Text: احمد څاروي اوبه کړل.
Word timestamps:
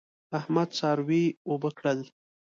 احمد 0.39 0.69
څاروي 0.77 1.23
اوبه 1.49 1.69
کړل. 1.77 1.99